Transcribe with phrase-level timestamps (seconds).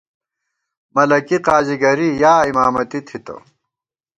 [0.95, 3.35] ملَکی، قاضی گَرِی یا اِمامَتی تھِتہ